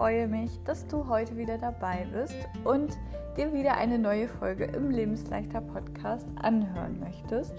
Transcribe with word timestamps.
freue 0.00 0.28
mich, 0.28 0.58
dass 0.64 0.86
du 0.86 1.06
heute 1.08 1.36
wieder 1.36 1.58
dabei 1.58 2.06
bist 2.10 2.34
und 2.64 2.96
dir 3.36 3.52
wieder 3.52 3.76
eine 3.76 3.98
neue 3.98 4.28
Folge 4.28 4.64
im 4.64 4.88
Lebensleichter 4.88 5.60
Podcast 5.60 6.26
anhören 6.36 6.98
möchtest. 6.98 7.52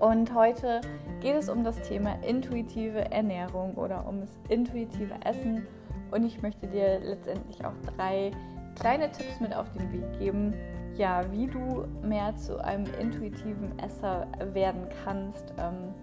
Und 0.00 0.34
heute 0.34 0.82
geht 1.22 1.34
es 1.34 1.48
um 1.48 1.64
das 1.64 1.80
Thema 1.80 2.22
intuitive 2.22 3.10
Ernährung 3.10 3.72
oder 3.76 4.06
um 4.06 4.20
das 4.20 4.28
intuitive 4.50 5.14
Essen. 5.24 5.66
Und 6.10 6.26
ich 6.26 6.42
möchte 6.42 6.66
dir 6.66 7.00
letztendlich 7.00 7.64
auch 7.64 7.72
drei 7.96 8.32
kleine 8.78 9.10
Tipps 9.10 9.40
mit 9.40 9.56
auf 9.56 9.72
den 9.72 9.90
Weg 9.94 10.18
geben, 10.18 10.52
ja, 10.98 11.24
wie 11.32 11.46
du 11.46 11.86
mehr 12.02 12.36
zu 12.36 12.62
einem 12.62 12.84
intuitiven 13.00 13.78
Esser 13.78 14.26
werden 14.52 14.90
kannst. 15.06 15.54
Ähm, 15.58 15.94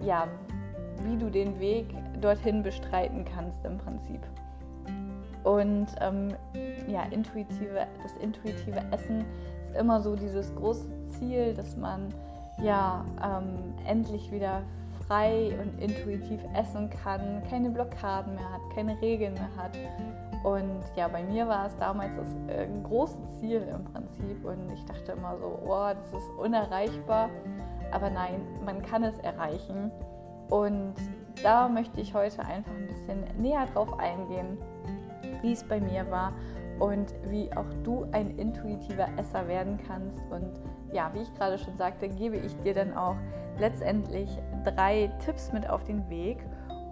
ja, 0.00 0.28
wie 1.02 1.16
du 1.16 1.28
den 1.28 1.58
Weg 1.58 1.88
dorthin 2.20 2.62
bestreiten 2.62 3.24
kannst 3.24 3.64
im 3.64 3.78
Prinzip. 3.78 4.20
Und 5.46 5.86
ähm, 6.00 6.34
ja, 6.88 7.04
intuitive, 7.04 7.86
das 8.02 8.16
intuitive 8.16 8.82
Essen 8.90 9.24
ist 9.62 9.76
immer 9.78 10.00
so 10.00 10.16
dieses 10.16 10.52
große 10.56 10.88
Ziel, 11.06 11.54
dass 11.54 11.76
man 11.76 12.12
ja 12.60 13.04
ähm, 13.22 13.72
endlich 13.86 14.32
wieder 14.32 14.62
frei 15.06 15.56
und 15.62 15.80
intuitiv 15.80 16.40
essen 16.52 16.90
kann, 16.90 17.44
keine 17.48 17.70
Blockaden 17.70 18.34
mehr 18.34 18.52
hat, 18.52 18.60
keine 18.74 19.00
Regeln 19.00 19.34
mehr 19.34 19.50
hat. 19.56 19.78
Und 20.42 20.82
ja, 20.96 21.06
bei 21.06 21.22
mir 21.22 21.46
war 21.46 21.66
es 21.66 21.76
damals 21.76 22.16
das 22.16 22.34
äh, 22.48 22.66
große 22.82 23.16
Ziel 23.38 23.62
im 23.72 23.84
Prinzip. 23.84 24.44
Und 24.44 24.72
ich 24.74 24.84
dachte 24.84 25.12
immer 25.12 25.36
so, 25.38 25.60
oh, 25.64 25.90
das 25.94 26.12
ist 26.12 26.28
unerreichbar. 26.38 27.30
Aber 27.92 28.10
nein, 28.10 28.40
man 28.64 28.82
kann 28.82 29.04
es 29.04 29.16
erreichen. 29.18 29.92
Und 30.50 30.94
da 31.44 31.68
möchte 31.68 32.00
ich 32.00 32.14
heute 32.14 32.40
einfach 32.40 32.72
ein 32.72 32.88
bisschen 32.88 33.24
näher 33.40 33.66
drauf 33.72 33.96
eingehen, 34.00 34.58
wie 35.42 35.52
es 35.52 35.64
bei 35.64 35.80
mir 35.80 36.10
war 36.10 36.32
und 36.78 37.14
wie 37.28 37.50
auch 37.56 37.72
du 37.82 38.06
ein 38.12 38.38
intuitiver 38.38 39.08
Esser 39.16 39.48
werden 39.48 39.78
kannst. 39.86 40.20
Und 40.30 40.60
ja, 40.92 41.10
wie 41.14 41.20
ich 41.22 41.34
gerade 41.34 41.58
schon 41.58 41.76
sagte, 41.76 42.08
gebe 42.08 42.36
ich 42.36 42.56
dir 42.58 42.74
dann 42.74 42.94
auch 42.94 43.16
letztendlich 43.58 44.28
drei 44.64 45.10
Tipps 45.24 45.52
mit 45.52 45.68
auf 45.68 45.84
den 45.84 46.08
Weg. 46.10 46.38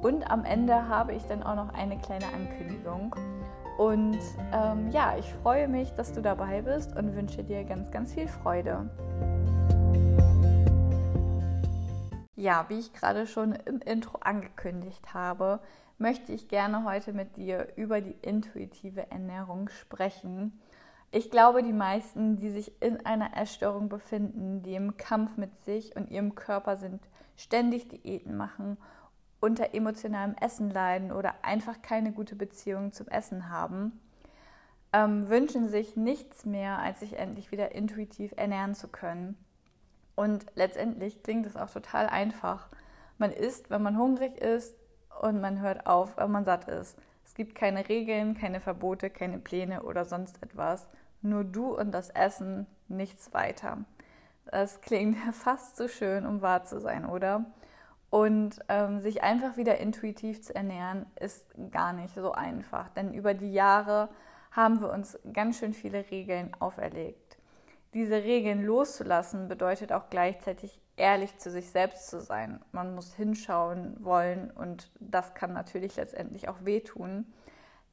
Und 0.02 0.30
am 0.30 0.44
Ende 0.44 0.88
habe 0.88 1.14
ich 1.14 1.24
dann 1.24 1.42
auch 1.42 1.56
noch 1.56 1.72
eine 1.74 1.96
kleine 1.98 2.26
Ankündigung. 2.34 3.14
Und 3.78 4.18
ähm, 4.52 4.90
ja, 4.90 5.14
ich 5.18 5.32
freue 5.42 5.66
mich, 5.68 5.92
dass 5.94 6.12
du 6.12 6.22
dabei 6.22 6.62
bist 6.62 6.96
und 6.96 7.14
wünsche 7.14 7.42
dir 7.42 7.64
ganz, 7.64 7.90
ganz 7.90 8.14
viel 8.14 8.28
Freude. 8.28 8.88
Ja, 12.36 12.66
wie 12.68 12.78
ich 12.78 12.92
gerade 12.92 13.26
schon 13.26 13.52
im 13.52 13.80
Intro 13.80 14.18
angekündigt 14.18 15.14
habe, 15.14 15.60
möchte 15.98 16.32
ich 16.32 16.48
gerne 16.48 16.84
heute 16.84 17.12
mit 17.12 17.36
dir 17.36 17.68
über 17.76 18.00
die 18.00 18.16
intuitive 18.22 19.10
Ernährung 19.10 19.68
sprechen. 19.68 20.60
Ich 21.12 21.30
glaube, 21.30 21.62
die 21.62 21.72
meisten, 21.72 22.36
die 22.36 22.50
sich 22.50 22.72
in 22.82 23.06
einer 23.06 23.36
Essstörung 23.36 23.88
befinden, 23.88 24.62
die 24.62 24.74
im 24.74 24.96
Kampf 24.96 25.36
mit 25.36 25.60
sich 25.60 25.94
und 25.94 26.10
ihrem 26.10 26.34
Körper 26.34 26.76
sind, 26.76 27.00
ständig 27.36 27.88
Diäten 27.88 28.36
machen, 28.36 28.78
unter 29.38 29.72
emotionalem 29.74 30.34
Essen 30.40 30.70
leiden 30.70 31.12
oder 31.12 31.34
einfach 31.42 31.82
keine 31.82 32.10
gute 32.10 32.34
Beziehung 32.34 32.90
zum 32.90 33.06
Essen 33.08 33.48
haben, 33.48 34.00
ähm, 34.92 35.28
wünschen 35.28 35.68
sich 35.68 35.94
nichts 35.96 36.44
mehr, 36.44 36.78
als 36.80 37.00
sich 37.00 37.16
endlich 37.16 37.52
wieder 37.52 37.72
intuitiv 37.72 38.32
ernähren 38.36 38.74
zu 38.74 38.88
können. 38.88 39.36
Und 40.16 40.46
letztendlich 40.54 41.22
klingt 41.22 41.46
es 41.46 41.56
auch 41.56 41.70
total 41.70 42.06
einfach. 42.06 42.68
Man 43.18 43.32
isst, 43.32 43.70
wenn 43.70 43.82
man 43.82 43.98
hungrig 43.98 44.38
ist 44.38 44.76
und 45.20 45.40
man 45.40 45.60
hört 45.60 45.86
auf, 45.86 46.16
wenn 46.16 46.30
man 46.30 46.44
satt 46.44 46.68
ist. 46.68 46.96
Es 47.24 47.34
gibt 47.34 47.54
keine 47.54 47.88
Regeln, 47.88 48.34
keine 48.34 48.60
Verbote, 48.60 49.10
keine 49.10 49.38
Pläne 49.38 49.82
oder 49.82 50.04
sonst 50.04 50.42
etwas. 50.42 50.86
Nur 51.22 51.42
du 51.44 51.74
und 51.74 51.92
das 51.92 52.10
Essen, 52.10 52.66
nichts 52.88 53.32
weiter. 53.32 53.78
Das 54.46 54.80
klingt 54.80 55.16
fast 55.34 55.76
zu 55.76 55.88
schön, 55.88 56.26
um 56.26 56.42
wahr 56.42 56.64
zu 56.64 56.80
sein, 56.80 57.06
oder? 57.06 57.44
Und 58.10 58.60
ähm, 58.68 59.00
sich 59.00 59.22
einfach 59.22 59.56
wieder 59.56 59.78
intuitiv 59.78 60.42
zu 60.42 60.54
ernähren, 60.54 61.06
ist 61.18 61.46
gar 61.72 61.92
nicht 61.92 62.14
so 62.14 62.32
einfach. 62.32 62.88
Denn 62.90 63.12
über 63.12 63.34
die 63.34 63.52
Jahre 63.52 64.08
haben 64.52 64.80
wir 64.80 64.92
uns 64.92 65.18
ganz 65.32 65.58
schön 65.58 65.72
viele 65.72 66.08
Regeln 66.10 66.54
auferlegt 66.60 67.23
diese 67.94 68.24
Regeln 68.24 68.64
loszulassen 68.64 69.48
bedeutet 69.48 69.92
auch 69.92 70.10
gleichzeitig 70.10 70.80
ehrlich 70.96 71.38
zu 71.38 71.50
sich 71.50 71.70
selbst 71.70 72.08
zu 72.08 72.20
sein. 72.20 72.60
Man 72.72 72.94
muss 72.94 73.14
hinschauen 73.14 73.96
wollen 74.04 74.50
und 74.50 74.90
das 75.00 75.34
kann 75.34 75.52
natürlich 75.52 75.96
letztendlich 75.96 76.48
auch 76.48 76.64
wehtun. 76.64 77.26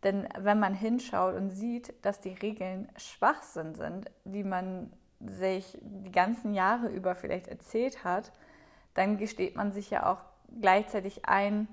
Denn 0.04 0.28
wenn 0.40 0.60
man 0.60 0.74
hinschaut 0.74 1.36
und 1.36 1.52
sieht, 1.52 1.94
dass 2.04 2.20
die 2.20 2.34
Regeln 2.34 2.90
Schwachsinn 2.98 3.76
sind, 3.76 4.10
die 4.24 4.44
man 4.44 4.92
sich 5.20 5.78
die 5.82 6.12
ganzen 6.12 6.54
Jahre 6.56 6.90
über 6.90 7.16
vielleicht 7.16 7.48
erzählt 7.48 8.04
hat, 8.04 8.32
dann 8.96 9.18
gesteht 9.18 9.56
man 9.56 9.72
sich 9.72 9.92
ja 9.92 10.12
auch 10.12 10.22
gleichzeitig 10.60 11.26
ein, 11.26 11.68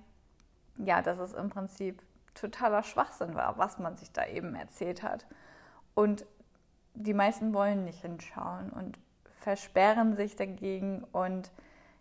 ja, 0.77 1.01
dass 1.01 1.19
es 1.19 1.33
im 1.33 1.49
Prinzip 1.49 2.03
totaler 2.35 2.83
Schwachsinn 2.83 3.35
war, 3.35 3.57
was 3.57 3.79
man 3.79 3.97
sich 3.97 4.13
da 4.13 4.27
eben 4.27 4.55
erzählt 4.55 5.03
hat. 5.03 5.27
Und 5.95 6.27
die 6.99 7.15
meisten 7.15 7.55
wollen 7.55 7.85
nicht 7.85 8.03
hinschauen 8.03 8.71
und 8.71 8.99
versperren 9.41 10.17
sich 10.17 10.37
dagegen. 10.37 11.05
Und 11.13 11.51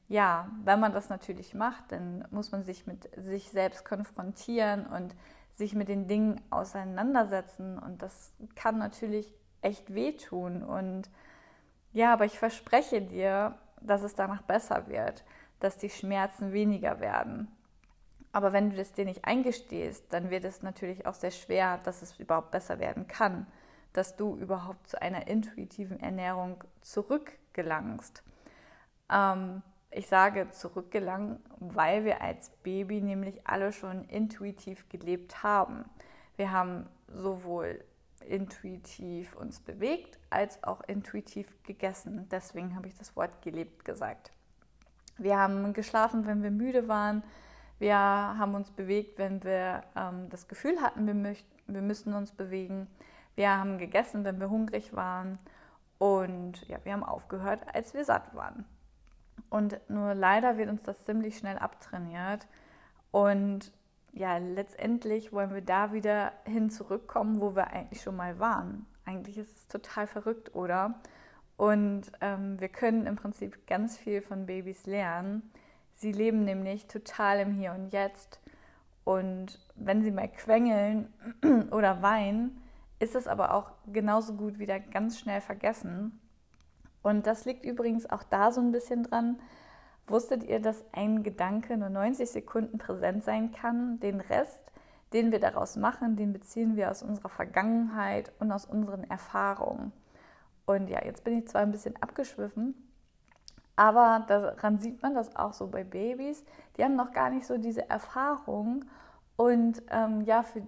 ja, 0.07 0.49
wenn 0.63 0.79
man 0.79 0.93
das 0.93 1.09
natürlich 1.09 1.53
macht, 1.53 1.91
dann 1.91 2.27
muss 2.31 2.51
man 2.51 2.63
sich 2.63 2.87
mit 2.87 3.09
sich 3.15 3.49
selbst 3.49 3.85
konfrontieren 3.85 4.85
und 4.87 5.15
sich 5.53 5.73
mit 5.73 5.87
den 5.87 6.07
Dingen 6.07 6.41
auseinandersetzen. 6.49 7.77
Und 7.77 8.01
das 8.01 8.33
kann 8.55 8.77
natürlich 8.77 9.33
echt 9.61 9.93
wehtun. 9.93 10.63
Und 10.63 11.09
ja, 11.93 12.13
aber 12.13 12.25
ich 12.25 12.39
verspreche 12.39 13.01
dir, 13.01 13.55
dass 13.81 14.01
es 14.01 14.15
danach 14.15 14.41
besser 14.41 14.87
wird, 14.87 15.23
dass 15.59 15.77
die 15.77 15.89
Schmerzen 15.89 16.53
weniger 16.53 16.99
werden. 16.99 17.51
Aber 18.31 18.53
wenn 18.53 18.71
du 18.71 18.75
das 18.75 18.93
dir 18.93 19.05
nicht 19.05 19.25
eingestehst, 19.25 20.11
dann 20.11 20.29
wird 20.29 20.43
es 20.43 20.61
natürlich 20.61 21.05
auch 21.05 21.13
sehr 21.13 21.31
schwer, 21.31 21.79
dass 21.83 22.01
es 22.01 22.19
überhaupt 22.19 22.51
besser 22.51 22.79
werden 22.79 23.07
kann 23.07 23.47
dass 23.97 24.15
du 24.15 24.37
überhaupt 24.37 24.87
zu 24.87 25.01
einer 25.01 25.27
intuitiven 25.27 25.99
Ernährung 25.99 26.63
zurückgelangst. 26.81 28.21
Ähm, 29.11 29.63
ich 29.89 30.07
sage 30.07 30.51
zurückgelangen, 30.51 31.39
weil 31.59 32.05
wir 32.05 32.21
als 32.21 32.51
Baby 32.61 33.01
nämlich 33.01 33.47
alle 33.47 33.73
schon 33.73 34.05
intuitiv 34.05 34.87
gelebt 34.89 35.41
haben. 35.41 35.85
Wir 36.35 36.51
haben 36.51 36.85
sowohl 37.07 37.83
intuitiv 38.27 39.35
uns 39.35 39.59
bewegt 39.59 40.19
als 40.29 40.63
auch 40.63 40.81
intuitiv 40.81 41.47
gegessen. 41.63 42.27
Deswegen 42.29 42.75
habe 42.75 42.87
ich 42.87 42.95
das 42.95 43.15
Wort 43.15 43.41
gelebt 43.41 43.83
gesagt. 43.83 44.31
Wir 45.17 45.39
haben 45.39 45.73
geschlafen, 45.73 46.27
wenn 46.27 46.43
wir 46.43 46.51
müde 46.51 46.87
waren. 46.87 47.23
Wir 47.79 47.95
haben 47.95 48.53
uns 48.53 48.69
bewegt, 48.69 49.17
wenn 49.17 49.43
wir 49.43 49.81
ähm, 49.95 50.29
das 50.29 50.47
Gefühl 50.47 50.81
hatten, 50.81 51.07
wir, 51.07 51.15
möchten, 51.15 51.73
wir 51.73 51.81
müssen 51.81 52.13
uns 52.13 52.31
bewegen. 52.31 52.87
Wir 53.37 53.55
haben 53.55 53.77
gegessen, 53.77 54.25
wenn 54.25 54.39
wir 54.39 54.49
hungrig 54.49 54.95
waren. 54.95 55.37
Und 55.99 56.67
ja, 56.67 56.79
wir 56.83 56.93
haben 56.93 57.03
aufgehört, 57.03 57.61
als 57.71 57.93
wir 57.93 58.03
satt 58.03 58.33
waren. 58.35 58.65
Und 59.51 59.79
nur 59.89 60.15
leider 60.15 60.57
wird 60.57 60.69
uns 60.69 60.81
das 60.81 61.05
ziemlich 61.05 61.37
schnell 61.37 61.57
abtrainiert. 61.59 62.47
Und 63.11 63.71
ja, 64.13 64.37
letztendlich 64.37 65.31
wollen 65.31 65.53
wir 65.53 65.61
da 65.61 65.93
wieder 65.93 66.33
hin 66.45 66.71
zurückkommen, 66.71 67.39
wo 67.39 67.55
wir 67.55 67.67
eigentlich 67.67 68.01
schon 68.01 68.15
mal 68.15 68.39
waren. 68.39 68.87
Eigentlich 69.05 69.37
ist 69.37 69.55
es 69.55 69.67
total 69.67 70.07
verrückt, 70.07 70.55
oder? 70.55 70.95
Und 71.57 72.11
ähm, 72.21 72.59
wir 72.59 72.69
können 72.69 73.05
im 73.05 73.15
Prinzip 73.17 73.67
ganz 73.67 73.97
viel 73.97 74.21
von 74.21 74.47
Babys 74.47 74.87
lernen. 74.87 75.51
Sie 75.93 76.11
leben 76.11 76.43
nämlich 76.43 76.87
total 76.87 77.39
im 77.41 77.53
Hier 77.53 77.73
und 77.73 77.93
Jetzt. 77.93 78.41
Und 79.03 79.59
wenn 79.75 80.01
sie 80.01 80.11
mal 80.11 80.27
quengeln 80.27 81.13
oder 81.71 82.01
weinen, 82.01 82.63
ist 82.99 83.15
es 83.15 83.27
aber 83.27 83.53
auch 83.53 83.71
genauso 83.91 84.33
gut 84.33 84.59
wieder 84.59 84.79
ganz 84.79 85.19
schnell 85.19 85.41
vergessen. 85.41 86.19
Und 87.03 87.27
das 87.27 87.45
liegt 87.45 87.63
übrigens 87.63 88.09
auch 88.09 88.23
da 88.23 88.51
so 88.51 88.59
ein 88.59 88.71
bisschen 88.71 89.03
dran. 89.03 89.39
Wusstet 90.07 90.43
ihr, 90.43 90.59
dass 90.59 90.85
ein 90.93 91.23
Gedanke 91.23 91.77
nur 91.77 91.89
90 91.89 92.29
Sekunden 92.29 92.77
präsent 92.77 93.23
sein 93.23 93.51
kann? 93.51 93.99
Den 93.99 94.19
Rest, 94.19 94.59
den 95.13 95.31
wir 95.31 95.39
daraus 95.39 95.75
machen, 95.75 96.15
den 96.15 96.33
beziehen 96.33 96.75
wir 96.75 96.89
aus 96.89 97.03
unserer 97.03 97.29
Vergangenheit 97.29 98.31
und 98.39 98.51
aus 98.51 98.65
unseren 98.65 99.03
Erfahrungen. 99.03 99.91
Und 100.65 100.89
ja, 100.89 101.03
jetzt 101.05 101.23
bin 101.23 101.37
ich 101.37 101.47
zwar 101.47 101.61
ein 101.61 101.71
bisschen 101.71 101.95
abgeschwiffen, 102.01 102.75
aber 103.77 104.25
daran 104.27 104.79
sieht 104.79 105.01
man 105.01 105.13
das 105.13 105.35
auch 105.35 105.53
so 105.53 105.67
bei 105.67 105.83
Babys. 105.83 106.43
Die 106.75 106.83
haben 106.83 106.95
noch 106.95 107.11
gar 107.11 107.29
nicht 107.29 107.45
so 107.45 107.57
diese 107.57 107.89
Erfahrung 107.89 108.85
und 109.37 109.83
ähm, 109.91 110.21
ja, 110.21 110.43
für, 110.43 110.63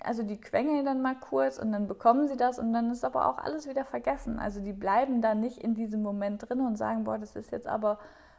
also 0.00 0.22
die 0.22 0.40
quengeln 0.40 0.84
dann 0.86 1.02
mal 1.02 1.14
kurz 1.16 1.58
und 1.58 1.70
dann 1.72 1.86
bekommen 1.86 2.28
sie 2.28 2.36
das 2.36 2.58
und 2.58 2.72
dann 2.72 2.90
ist 2.90 3.04
aber 3.04 3.28
auch 3.28 3.38
alles 3.38 3.68
wieder 3.68 3.84
vergessen. 3.84 4.38
Also 4.38 4.60
die 4.60 4.72
bleiben 4.72 5.20
da 5.22 5.34
nicht 5.34 5.58
in 5.58 5.74
diesem 5.74 6.02
Moment 6.02 6.48
drin 6.48 6.60
und 6.60 6.76
sagen, 6.76 7.04
boah, 7.04 7.18
das 7.18 7.36
ist 7.36 7.52
jetzt 7.52 7.66
aber 7.68 7.98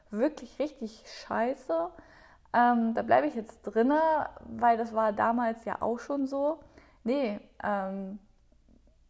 wirklich 0.10 0.60
richtig 0.60 1.04
scheiße. 1.28 1.90
ähm, 2.54 2.94
da 2.96 3.04
bleibe 3.04 3.28
ich 3.28 3.36
jetzt 3.36 3.62
drinne, 3.64 4.00
weil 4.48 4.78
das 4.78 4.94
war 4.94 5.14
damals 5.14 5.64
ja 5.66 5.82
auch 5.82 6.00
schon 6.00 6.28
so. 6.28 6.60
Nee, 7.04 7.40
ähm, 7.64 8.20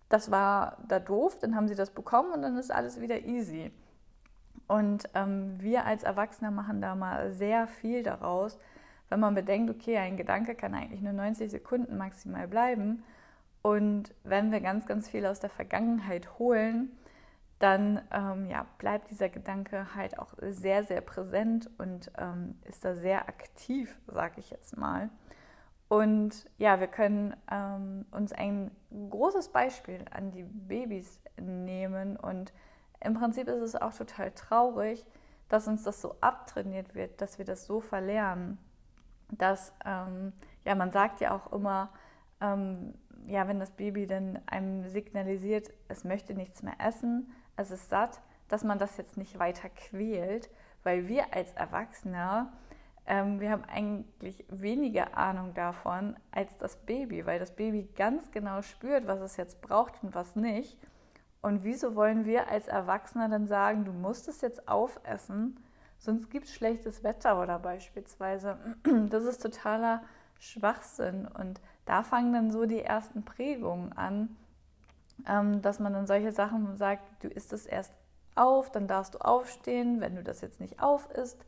das 0.09 0.31
war 0.31 0.77
da 0.87 0.99
doof, 0.99 1.37
dann 1.39 1.55
haben 1.55 1.67
sie 1.67 1.75
das 1.75 1.91
bekommen 1.91 2.31
und 2.33 2.41
dann 2.41 2.57
ist 2.57 2.71
alles 2.71 2.99
wieder 3.01 3.19
easy. 3.25 3.71
Und 4.67 5.09
ähm, 5.15 5.55
wir 5.59 5.85
als 5.85 6.03
Erwachsene 6.03 6.51
machen 6.51 6.81
da 6.81 6.95
mal 6.95 7.31
sehr 7.31 7.67
viel 7.67 8.03
daraus, 8.03 8.57
wenn 9.09 9.19
man 9.19 9.35
bedenkt, 9.35 9.69
okay, 9.69 9.97
ein 9.97 10.17
Gedanke 10.17 10.55
kann 10.55 10.73
eigentlich 10.73 11.01
nur 11.01 11.13
90 11.13 11.49
Sekunden 11.49 11.97
maximal 11.97 12.47
bleiben. 12.47 13.03
Und 13.61 14.13
wenn 14.23 14.51
wir 14.51 14.61
ganz, 14.61 14.85
ganz 14.85 15.09
viel 15.09 15.25
aus 15.25 15.39
der 15.39 15.49
Vergangenheit 15.49 16.39
holen, 16.39 16.91
dann 17.59 18.01
ähm, 18.11 18.45
ja, 18.47 18.65
bleibt 18.77 19.09
dieser 19.09 19.29
Gedanke 19.29 19.95
halt 19.95 20.19
auch 20.19 20.33
sehr, 20.41 20.83
sehr 20.83 21.01
präsent 21.01 21.69
und 21.77 22.11
ähm, 22.17 22.55
ist 22.65 22.85
da 22.85 22.95
sehr 22.95 23.27
aktiv, 23.27 23.97
sage 24.07 24.35
ich 24.39 24.51
jetzt 24.51 24.77
mal. 24.77 25.09
Und 25.87 26.45
ja, 26.57 26.79
wir 26.79 26.87
können 26.87 27.35
ähm, 27.49 28.05
uns 28.11 28.31
ein 28.33 28.71
großes 29.09 29.49
Beispiel 29.49 30.03
an 30.11 30.31
die 30.31 30.43
Babys 30.43 31.21
nehmen 31.39 32.17
und 32.17 32.51
im 32.99 33.13
Prinzip 33.13 33.47
ist 33.47 33.61
es 33.61 33.75
auch 33.75 33.93
total 33.93 34.31
traurig, 34.31 35.05
dass 35.49 35.67
uns 35.67 35.83
das 35.83 36.01
so 36.01 36.15
abtrainiert 36.19 36.93
wird, 36.93 37.21
dass 37.21 37.37
wir 37.37 37.45
das 37.45 37.65
so 37.65 37.79
verlernen. 37.79 38.57
Dass, 39.29 39.73
ähm, 39.85 40.33
ja, 40.65 40.75
man 40.75 40.91
sagt 40.91 41.21
ja 41.21 41.35
auch 41.35 41.51
immer, 41.51 41.89
ähm, 42.41 42.93
ja, 43.25 43.47
wenn 43.47 43.59
das 43.59 43.71
Baby 43.71 44.07
dann 44.07 44.39
einem 44.45 44.87
signalisiert, 44.87 45.71
es 45.87 46.03
möchte 46.03 46.33
nichts 46.33 46.63
mehr 46.63 46.75
essen, 46.79 47.31
es 47.55 47.71
ist 47.71 47.89
satt, 47.89 48.21
dass 48.47 48.63
man 48.63 48.79
das 48.79 48.97
jetzt 48.97 49.17
nicht 49.17 49.39
weiter 49.39 49.69
quält, 49.69 50.49
weil 50.83 51.07
wir 51.07 51.33
als 51.33 51.51
Erwachsene, 51.53 52.51
ähm, 53.05 53.39
wir 53.39 53.51
haben 53.51 53.65
eigentlich 53.65 54.45
weniger 54.49 55.17
Ahnung 55.17 55.53
davon 55.53 56.15
als 56.31 56.57
das 56.57 56.77
Baby, 56.77 57.25
weil 57.25 57.39
das 57.39 57.55
Baby 57.55 57.89
ganz 57.95 58.31
genau 58.31 58.61
spürt, 58.61 59.07
was 59.07 59.19
es 59.19 59.37
jetzt 59.37 59.61
braucht 59.61 60.01
und 60.03 60.15
was 60.15 60.35
nicht. 60.35 60.77
Und 61.41 61.63
wieso 61.63 61.95
wollen 61.95 62.25
wir 62.25 62.49
als 62.49 62.67
Erwachsene 62.67 63.29
dann 63.29 63.47
sagen, 63.47 63.85
du 63.85 63.93
musst 63.93 64.27
es 64.27 64.41
jetzt 64.41 64.67
aufessen, 64.67 65.59
sonst 65.97 66.29
gibt 66.29 66.45
es 66.45 66.53
schlechtes 66.53 67.03
Wetter 67.03 67.41
oder 67.41 67.59
beispielsweise. 67.59 68.57
Das 69.09 69.25
ist 69.25 69.41
totaler 69.41 70.03
Schwachsinn. 70.39 71.27
Und 71.27 71.59
da 71.85 72.03
fangen 72.03 72.33
dann 72.33 72.51
so 72.51 72.65
die 72.65 72.81
ersten 72.81 73.23
Prägungen 73.23 73.93
an, 73.93 74.35
ähm, 75.27 75.61
dass 75.61 75.79
man 75.79 75.93
dann 75.93 76.07
solche 76.07 76.31
Sachen 76.31 76.77
sagt, 76.77 77.23
du 77.23 77.27
isst 77.27 77.53
es 77.53 77.65
erst 77.65 77.93
auf, 78.35 78.71
dann 78.71 78.87
darfst 78.87 79.15
du 79.15 79.19
aufstehen. 79.19 80.01
Wenn 80.01 80.15
du 80.15 80.23
das 80.23 80.41
jetzt 80.41 80.59
nicht 80.59 80.81
auf 80.81 81.09
isst, 81.11 81.43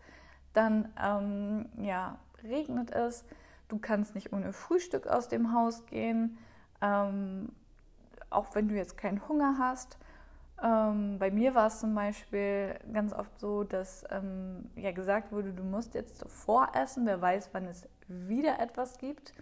dann 0.53 0.91
ähm, 1.01 1.69
ja, 1.77 2.17
regnet 2.43 2.91
es. 2.91 3.25
Du 3.67 3.77
kannst 3.77 4.15
nicht 4.15 4.33
ohne 4.33 4.53
Frühstück 4.53 5.07
aus 5.07 5.27
dem 5.27 5.53
Haus 5.53 5.85
gehen. 5.85 6.37
Ähm, 6.81 7.49
auch 8.29 8.55
wenn 8.55 8.67
du 8.67 8.75
jetzt 8.75 8.97
keinen 8.97 9.27
Hunger 9.27 9.57
hast. 9.59 9.97
Ähm, 10.61 11.17
bei 11.19 11.31
mir 11.31 11.55
war 11.55 11.67
es 11.67 11.79
zum 11.79 11.95
Beispiel 11.95 12.75
ganz 12.91 13.13
oft 13.13 13.39
so, 13.39 13.63
dass 13.63 14.03
ähm, 14.09 14.69
ja 14.75 14.91
gesagt 14.91 15.31
wurde, 15.31 15.53
du 15.53 15.63
musst 15.63 15.93
jetzt 15.93 16.25
voressen, 16.27 17.05
wer 17.05 17.21
weiß, 17.21 17.49
wann 17.53 17.65
es 17.65 17.87
wieder 18.07 18.59
etwas 18.59 18.97
gibt. 18.97 19.33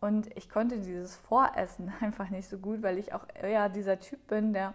Und 0.00 0.36
ich 0.36 0.48
konnte 0.48 0.78
dieses 0.78 1.16
Voressen 1.16 1.92
einfach 2.00 2.30
nicht 2.30 2.48
so 2.48 2.58
gut, 2.58 2.82
weil 2.82 2.98
ich 2.98 3.12
auch 3.12 3.26
eher 3.34 3.68
dieser 3.68 3.98
Typ 4.00 4.26
bin, 4.28 4.52
der 4.52 4.74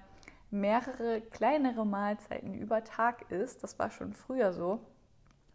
mehrere 0.49 1.21
kleinere 1.21 1.85
Mahlzeiten 1.85 2.53
über 2.53 2.83
Tag 2.83 3.29
isst. 3.31 3.63
Das 3.63 3.77
war 3.79 3.91
schon 3.91 4.13
früher 4.13 4.53
so. 4.53 4.79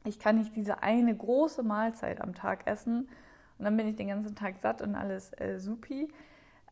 Ich 0.04 0.18
kann 0.18 0.36
nicht 0.36 0.56
diese 0.56 0.82
eine 0.82 1.16
große 1.16 1.62
Mahlzeit 1.62 2.20
am 2.20 2.34
Tag 2.34 2.66
essen 2.66 3.08
und 3.58 3.64
dann 3.64 3.76
bin 3.76 3.86
ich 3.86 3.96
den 3.96 4.08
ganzen 4.08 4.34
Tag 4.34 4.56
satt 4.60 4.82
und 4.82 4.94
alles 4.94 5.32
äh, 5.38 5.58
supi. 5.58 6.08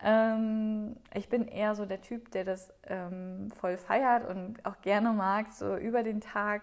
Ähm, 0.03 0.97
ich 1.15 1.29
bin 1.29 1.47
eher 1.47 1.75
so 1.75 1.85
der 1.87 2.01
Typ, 2.01 2.31
der 2.31 2.45
das 2.45 2.73
ähm, 2.85 3.51
voll 3.51 3.77
feiert 3.77 4.29
und 4.29 4.65
auch 4.65 4.81
gerne 4.81 5.13
mag, 5.13 5.53
so 5.53 5.77
über 5.77 6.03
den 6.03 6.21
Tag 6.21 6.63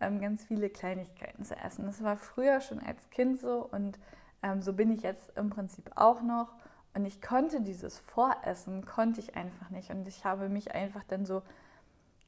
ähm, 0.00 0.20
ganz 0.20 0.44
viele 0.44 0.70
Kleinigkeiten 0.70 1.44
zu 1.44 1.56
essen. 1.56 1.86
Das 1.86 2.02
war 2.02 2.16
früher 2.16 2.60
schon 2.60 2.80
als 2.80 3.10
Kind 3.10 3.38
so 3.38 3.68
und 3.70 3.98
ähm, 4.42 4.62
so 4.62 4.72
bin 4.72 4.90
ich 4.90 5.02
jetzt 5.02 5.36
im 5.36 5.50
Prinzip 5.50 5.90
auch 5.96 6.22
noch. 6.22 6.54
Und 6.94 7.04
ich 7.04 7.22
konnte 7.22 7.60
dieses 7.60 7.98
Voressen, 8.00 8.84
konnte 8.84 9.20
ich 9.20 9.36
einfach 9.36 9.70
nicht. 9.70 9.90
Und 9.90 10.08
ich 10.08 10.24
habe 10.24 10.48
mich 10.48 10.74
einfach 10.74 11.04
dann 11.04 11.24
so, 11.24 11.42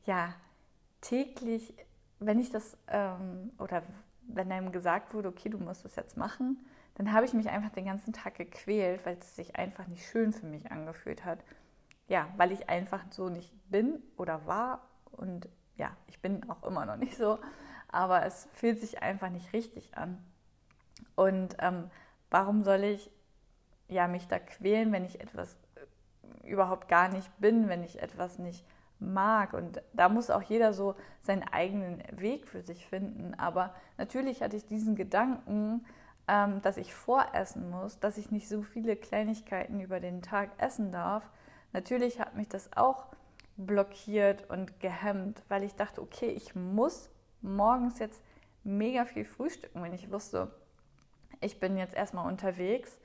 ja, 0.04 0.34
täglich, 1.00 1.74
wenn 2.20 2.38
ich 2.38 2.50
das, 2.50 2.76
ähm, 2.88 3.50
oder 3.58 3.82
wenn 4.28 4.52
einem 4.52 4.70
gesagt 4.70 5.14
wurde, 5.14 5.28
okay, 5.28 5.48
du 5.48 5.58
musst 5.58 5.84
das 5.84 5.96
jetzt 5.96 6.16
machen, 6.16 6.64
dann 6.94 7.12
habe 7.12 7.26
ich 7.26 7.32
mich 7.32 7.48
einfach 7.48 7.70
den 7.70 7.86
ganzen 7.86 8.12
Tag 8.12 8.34
gequält, 8.36 9.04
weil 9.06 9.16
es 9.18 9.36
sich 9.36 9.56
einfach 9.56 9.86
nicht 9.86 10.06
schön 10.06 10.32
für 10.32 10.46
mich 10.46 10.70
angefühlt 10.70 11.24
hat. 11.24 11.38
Ja, 12.08 12.28
weil 12.36 12.52
ich 12.52 12.68
einfach 12.68 13.04
so 13.10 13.28
nicht 13.28 13.52
bin 13.70 14.02
oder 14.16 14.46
war 14.46 14.82
und 15.12 15.48
ja, 15.76 15.96
ich 16.06 16.20
bin 16.20 16.48
auch 16.50 16.62
immer 16.64 16.84
noch 16.84 16.96
nicht 16.96 17.16
so, 17.16 17.38
aber 17.88 18.24
es 18.26 18.48
fühlt 18.52 18.80
sich 18.80 19.02
einfach 19.02 19.30
nicht 19.30 19.52
richtig 19.52 19.96
an. 19.96 20.22
Und 21.14 21.56
ähm, 21.60 21.90
warum 22.30 22.64
soll 22.64 22.84
ich 22.84 23.10
ja 23.88 24.08
mich 24.08 24.26
da 24.28 24.38
quälen, 24.38 24.92
wenn 24.92 25.04
ich 25.04 25.20
etwas 25.20 25.56
äh, 25.74 26.48
überhaupt 26.48 26.88
gar 26.88 27.08
nicht 27.08 27.30
bin, 27.38 27.68
wenn 27.68 27.82
ich 27.84 28.02
etwas 28.02 28.38
nicht 28.38 28.64
mag. 28.98 29.52
Und 29.52 29.82
da 29.92 30.08
muss 30.08 30.30
auch 30.30 30.42
jeder 30.42 30.72
so 30.72 30.94
seinen 31.20 31.42
eigenen 31.42 32.02
Weg 32.12 32.48
für 32.48 32.62
sich 32.62 32.86
finden. 32.86 33.34
Aber 33.34 33.74
natürlich 33.98 34.42
hatte 34.42 34.56
ich 34.56 34.66
diesen 34.66 34.96
Gedanken, 34.96 35.84
ähm, 36.28 36.62
dass 36.62 36.76
ich 36.76 36.94
voressen 36.94 37.70
muss, 37.70 37.98
dass 37.98 38.18
ich 38.18 38.30
nicht 38.30 38.48
so 38.48 38.62
viele 38.62 38.96
Kleinigkeiten 38.96 39.80
über 39.80 40.00
den 40.00 40.22
Tag 40.22 40.50
essen 40.58 40.92
darf. 40.92 41.28
Natürlich 41.72 42.20
hat 42.20 42.36
mich 42.36 42.48
das 42.48 42.70
auch 42.76 43.06
blockiert 43.56 44.48
und 44.50 44.80
gehemmt, 44.80 45.42
weil 45.48 45.62
ich 45.62 45.74
dachte, 45.74 46.00
okay, 46.00 46.28
ich 46.28 46.54
muss 46.54 47.10
morgens 47.40 47.98
jetzt 47.98 48.22
mega 48.64 49.04
viel 49.04 49.24
frühstücken, 49.24 49.82
wenn 49.82 49.92
ich 49.92 50.10
wusste, 50.10 50.50
ich 51.40 51.58
bin 51.58 51.76
jetzt 51.76 51.94
erstmal 51.94 52.26
unterwegs. 52.26 52.98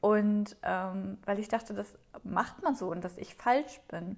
Und 0.00 0.56
ähm, 0.62 1.18
weil 1.24 1.38
ich 1.38 1.48
dachte, 1.48 1.72
das 1.72 1.96
macht 2.24 2.62
man 2.62 2.74
so 2.74 2.90
und 2.90 3.02
dass 3.02 3.16
ich 3.16 3.34
falsch 3.34 3.80
bin. 3.88 4.16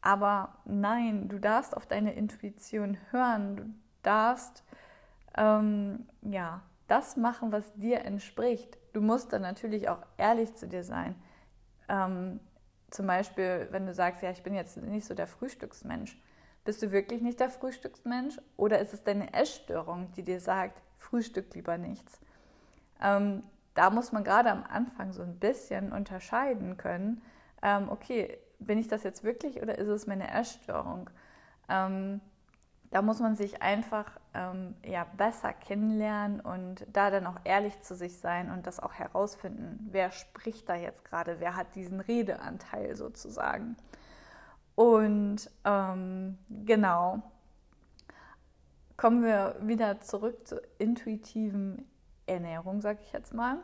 Aber 0.00 0.56
nein, 0.64 1.28
du 1.28 1.38
darfst 1.38 1.76
auf 1.76 1.86
deine 1.86 2.14
Intuition 2.14 2.96
hören. 3.10 3.56
Du 3.56 3.64
darfst 4.02 4.64
ähm, 5.36 6.06
ja 6.22 6.62
das 6.92 7.16
machen, 7.16 7.52
was 7.52 7.72
dir 7.74 8.04
entspricht. 8.04 8.76
Du 8.92 9.00
musst 9.00 9.32
dann 9.32 9.40
natürlich 9.40 9.88
auch 9.88 10.04
ehrlich 10.18 10.54
zu 10.54 10.68
dir 10.68 10.84
sein. 10.84 11.14
Ähm, 11.88 12.38
zum 12.90 13.06
Beispiel, 13.06 13.68
wenn 13.70 13.86
du 13.86 13.94
sagst, 13.94 14.22
ja, 14.22 14.30
ich 14.30 14.42
bin 14.42 14.52
jetzt 14.52 14.76
nicht 14.76 15.06
so 15.06 15.14
der 15.14 15.26
Frühstücksmensch. 15.26 16.20
Bist 16.66 16.82
du 16.82 16.92
wirklich 16.92 17.22
nicht 17.22 17.40
der 17.40 17.48
Frühstücksmensch? 17.48 18.38
Oder 18.58 18.78
ist 18.80 18.92
es 18.92 19.02
deine 19.02 19.32
Essstörung, 19.32 20.12
die 20.12 20.22
dir 20.22 20.38
sagt, 20.38 20.82
Frühstück 20.98 21.54
lieber 21.54 21.78
nichts? 21.78 22.20
Ähm, 23.00 23.42
da 23.72 23.88
muss 23.88 24.12
man 24.12 24.22
gerade 24.22 24.50
am 24.50 24.62
Anfang 24.62 25.14
so 25.14 25.22
ein 25.22 25.38
bisschen 25.38 25.92
unterscheiden 25.92 26.76
können. 26.76 27.22
Ähm, 27.62 27.88
okay, 27.88 28.36
bin 28.58 28.76
ich 28.76 28.88
das 28.88 29.02
jetzt 29.02 29.24
wirklich 29.24 29.62
oder 29.62 29.78
ist 29.78 29.88
es 29.88 30.06
meine 30.06 30.30
Essstörung? 30.30 31.08
Ähm, 31.70 32.20
da 32.90 33.00
muss 33.00 33.18
man 33.20 33.34
sich 33.34 33.62
einfach 33.62 34.20
ähm, 34.34 34.74
ja, 34.84 35.04
besser 35.16 35.52
kennenlernen 35.52 36.40
und 36.40 36.86
da 36.92 37.10
dann 37.10 37.26
auch 37.26 37.38
ehrlich 37.44 37.80
zu 37.82 37.94
sich 37.94 38.18
sein 38.18 38.50
und 38.50 38.66
das 38.66 38.80
auch 38.80 38.94
herausfinden, 38.94 39.88
wer 39.90 40.10
spricht 40.10 40.68
da 40.68 40.74
jetzt 40.74 41.04
gerade, 41.04 41.40
wer 41.40 41.56
hat 41.56 41.74
diesen 41.74 42.00
Redeanteil 42.00 42.96
sozusagen. 42.96 43.76
Und 44.74 45.50
ähm, 45.64 46.38
genau, 46.64 47.22
kommen 48.96 49.22
wir 49.22 49.56
wieder 49.60 50.00
zurück 50.00 50.46
zur 50.46 50.62
intuitiven 50.78 51.84
Ernährung, 52.26 52.80
sage 52.80 53.00
ich 53.02 53.12
jetzt 53.12 53.34
mal. 53.34 53.58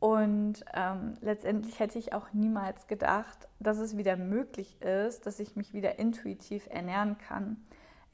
Und 0.00 0.64
ähm, 0.74 1.16
letztendlich 1.20 1.78
hätte 1.78 1.98
ich 1.98 2.12
auch 2.12 2.32
niemals 2.32 2.86
gedacht, 2.88 3.48
dass 3.58 3.78
es 3.78 3.96
wieder 3.96 4.16
möglich 4.16 4.80
ist, 4.82 5.26
dass 5.26 5.40
ich 5.40 5.56
mich 5.56 5.72
wieder 5.72 5.98
intuitiv 5.98 6.66
ernähren 6.68 7.16
kann. 7.16 7.56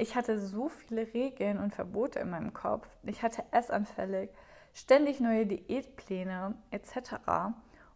Ich 0.00 0.16
hatte 0.16 0.38
so 0.38 0.70
viele 0.70 1.12
Regeln 1.12 1.58
und 1.58 1.74
Verbote 1.74 2.20
in 2.20 2.30
meinem 2.30 2.54
Kopf. 2.54 2.88
Ich 3.02 3.22
hatte 3.22 3.44
Essanfälle, 3.50 4.30
ständig 4.72 5.20
neue 5.20 5.44
Diätpläne 5.44 6.54
etc. 6.70 7.16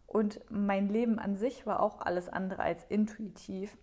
Und 0.05 0.39
mein 0.51 0.87
Leben 0.87 1.17
an 1.17 1.35
sich 1.35 1.65
war 1.65 1.79
auch 1.79 2.01
alles 2.01 2.29
andere 2.29 2.61
als 2.61 2.83
intuitiv. 2.89 3.75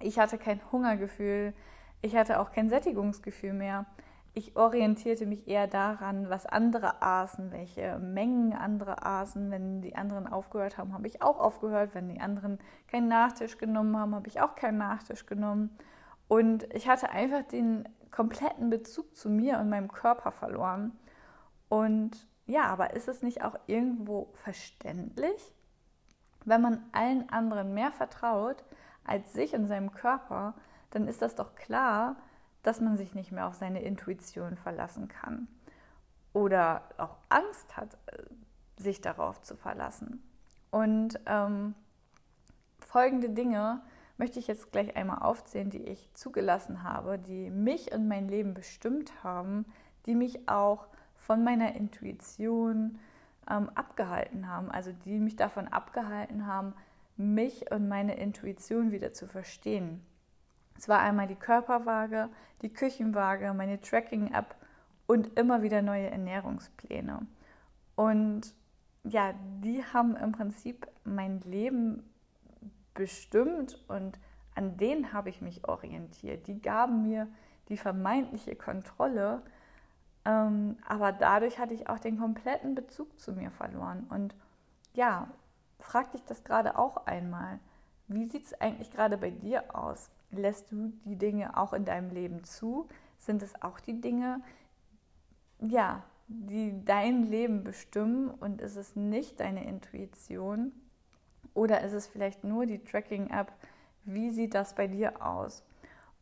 Ich 0.00 0.18
hatte 0.18 0.38
kein 0.38 0.60
Hungergefühl, 0.72 1.54
ich 2.02 2.16
hatte 2.16 2.40
auch 2.40 2.50
kein 2.50 2.68
Sättigungsgefühl 2.68 3.52
mehr. 3.52 3.86
Ich 4.34 4.56
orientierte 4.56 5.24
mich 5.24 5.46
eher 5.46 5.68
daran, 5.68 6.28
was 6.28 6.46
andere 6.46 7.00
aßen, 7.00 7.52
welche 7.52 8.00
Mengen 8.00 8.54
andere 8.54 9.06
aßen. 9.06 9.52
Wenn 9.52 9.82
die 9.82 9.94
anderen 9.94 10.26
aufgehört 10.26 10.78
haben, 10.78 10.92
habe 10.92 11.06
ich 11.06 11.22
auch 11.22 11.38
aufgehört. 11.38 11.94
Wenn 11.94 12.08
die 12.08 12.20
anderen 12.20 12.58
keinen 12.88 13.06
Nachtisch 13.06 13.56
genommen 13.56 13.96
haben, 13.96 14.16
habe 14.16 14.26
ich 14.26 14.40
auch 14.40 14.56
keinen 14.56 14.78
Nachtisch 14.78 15.26
genommen. 15.26 15.78
Und 16.28 16.72
ich 16.74 16.88
hatte 16.88 17.10
einfach 17.10 17.42
den 17.42 17.88
kompletten 18.10 18.70
Bezug 18.70 19.16
zu 19.16 19.28
mir 19.28 19.58
und 19.58 19.68
meinem 19.68 19.92
Körper 19.92 20.32
verloren. 20.32 20.98
Und 21.68 22.26
ja, 22.46 22.64
aber 22.64 22.94
ist 22.94 23.08
es 23.08 23.22
nicht 23.22 23.42
auch 23.42 23.56
irgendwo 23.66 24.30
verständlich, 24.34 25.54
wenn 26.44 26.62
man 26.62 26.82
allen 26.92 27.28
anderen 27.28 27.74
mehr 27.74 27.92
vertraut 27.92 28.64
als 29.04 29.32
sich 29.32 29.54
und 29.54 29.66
seinem 29.66 29.92
Körper, 29.92 30.54
dann 30.90 31.08
ist 31.08 31.22
das 31.22 31.34
doch 31.34 31.54
klar, 31.54 32.16
dass 32.62 32.80
man 32.80 32.96
sich 32.96 33.14
nicht 33.14 33.32
mehr 33.32 33.46
auf 33.46 33.54
seine 33.54 33.82
Intuition 33.82 34.56
verlassen 34.56 35.08
kann 35.08 35.48
oder 36.32 36.82
auch 36.98 37.16
Angst 37.28 37.76
hat, 37.76 37.96
äh, 38.06 38.22
sich 38.76 39.00
darauf 39.00 39.42
zu 39.42 39.56
verlassen. 39.56 40.22
Und 40.70 41.18
ähm, 41.26 41.74
folgende 42.80 43.30
Dinge 43.30 43.82
möchte 44.18 44.38
ich 44.38 44.46
jetzt 44.46 44.72
gleich 44.72 44.96
einmal 44.96 45.18
aufzählen, 45.18 45.70
die 45.70 45.82
ich 45.82 46.10
zugelassen 46.14 46.82
habe, 46.82 47.18
die 47.18 47.50
mich 47.50 47.92
und 47.92 48.08
mein 48.08 48.28
Leben 48.28 48.54
bestimmt 48.54 49.22
haben, 49.22 49.66
die 50.06 50.14
mich 50.14 50.48
auch 50.48 50.86
von 51.14 51.44
meiner 51.44 51.74
Intuition 51.74 52.98
ähm, 53.50 53.68
abgehalten 53.74 54.48
haben, 54.48 54.70
also 54.70 54.92
die 55.04 55.18
mich 55.18 55.36
davon 55.36 55.68
abgehalten 55.68 56.46
haben, 56.46 56.74
mich 57.16 57.70
und 57.70 57.88
meine 57.88 58.16
Intuition 58.16 58.92
wieder 58.92 59.12
zu 59.12 59.26
verstehen. 59.26 60.04
Es 60.78 60.88
war 60.88 61.00
einmal 61.00 61.26
die 61.26 61.36
Körperwaage, 61.36 62.28
die 62.62 62.72
Küchenwaage, 62.72 63.52
meine 63.54 63.80
Tracking-App 63.80 64.54
und 65.06 65.38
immer 65.38 65.62
wieder 65.62 65.82
neue 65.82 66.10
Ernährungspläne. 66.10 67.26
Und 67.94 68.54
ja, 69.04 69.34
die 69.62 69.82
haben 69.84 70.16
im 70.16 70.32
Prinzip 70.32 70.86
mein 71.04 71.40
Leben 71.40 72.02
bestimmt 72.96 73.78
und 73.88 74.18
an 74.56 74.76
denen 74.76 75.12
habe 75.12 75.28
ich 75.28 75.40
mich 75.40 75.68
orientiert. 75.68 76.46
Die 76.48 76.60
gaben 76.60 77.02
mir 77.02 77.28
die 77.68 77.76
vermeintliche 77.76 78.56
Kontrolle, 78.56 79.42
ähm, 80.24 80.76
aber 80.86 81.12
dadurch 81.12 81.58
hatte 81.58 81.74
ich 81.74 81.88
auch 81.88 81.98
den 81.98 82.18
kompletten 82.18 82.74
Bezug 82.74 83.18
zu 83.20 83.32
mir 83.32 83.50
verloren. 83.50 84.06
Und 84.08 84.34
ja, 84.94 85.28
frag 85.78 86.10
dich 86.12 86.24
das 86.24 86.42
gerade 86.42 86.78
auch 86.78 87.06
einmal. 87.06 87.60
Wie 88.08 88.26
sieht 88.26 88.46
es 88.46 88.60
eigentlich 88.60 88.90
gerade 88.90 89.18
bei 89.18 89.30
dir 89.30 89.76
aus? 89.76 90.10
Lässt 90.30 90.72
du 90.72 90.92
die 91.04 91.16
Dinge 91.16 91.56
auch 91.56 91.72
in 91.72 91.84
deinem 91.84 92.10
Leben 92.10 92.44
zu? 92.44 92.88
Sind 93.18 93.42
es 93.42 93.60
auch 93.62 93.78
die 93.78 94.00
Dinge, 94.00 94.40
ja, 95.60 96.02
die 96.28 96.84
dein 96.84 97.24
Leben 97.24 97.62
bestimmen 97.62 98.30
und 98.30 98.60
ist 98.60 98.76
es 98.76 98.96
nicht 98.96 99.40
deine 99.40 99.64
Intuition? 99.66 100.72
Oder 101.56 101.80
ist 101.80 101.94
es 101.94 102.06
vielleicht 102.06 102.44
nur 102.44 102.66
die 102.66 102.84
Tracking-App? 102.84 103.50
Wie 104.04 104.30
sieht 104.30 104.54
das 104.54 104.74
bei 104.74 104.86
dir 104.86 105.24
aus? 105.24 105.64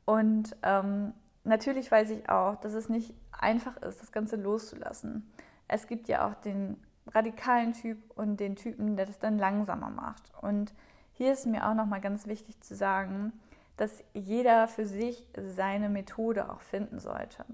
Und 0.04 0.56
ähm, 0.62 1.12
natürlich 1.42 1.90
weiß 1.90 2.10
ich 2.10 2.28
auch, 2.28 2.56
dass 2.56 2.72
es 2.72 2.88
nicht 2.88 3.12
einfach 3.32 3.76
ist, 3.78 4.00
das 4.00 4.12
Ganze 4.12 4.36
loszulassen. 4.36 5.28
Es 5.66 5.88
gibt 5.88 6.08
ja 6.08 6.28
auch 6.28 6.34
den 6.34 6.76
radikalen 7.08 7.72
Typ 7.72 7.98
und 8.14 8.38
den 8.38 8.54
Typen, 8.54 8.96
der 8.96 9.06
das 9.06 9.18
dann 9.18 9.36
langsamer 9.36 9.90
macht. 9.90 10.30
Und 10.40 10.72
hier 11.12 11.32
ist 11.32 11.46
mir 11.46 11.68
auch 11.68 11.74
nochmal 11.74 12.00
ganz 12.00 12.28
wichtig 12.28 12.60
zu 12.60 12.76
sagen, 12.76 13.32
dass 13.76 14.04
jeder 14.12 14.68
für 14.68 14.86
sich 14.86 15.26
seine 15.36 15.88
Methode 15.88 16.48
auch 16.48 16.60
finden 16.60 17.00
sollte. 17.00 17.44